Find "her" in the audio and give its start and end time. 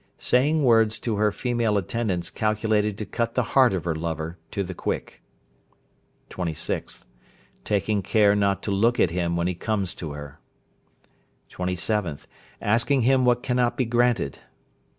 1.17-1.31, 3.85-3.93, 10.13-10.39